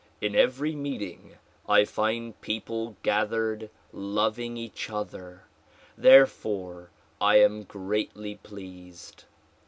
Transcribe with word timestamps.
In 0.19 0.35
every 0.35 0.73
meeting 0.73 1.37
I 1.69 1.85
find 1.85 2.41
people 2.41 2.97
gathered 3.03 3.69
loving 3.93 4.57
each 4.57 4.89
other; 4.89 5.43
therefore 5.95 6.89
I 7.21 7.35
am 7.41 7.61
greatly 7.65 8.37
pleased. 8.37 9.25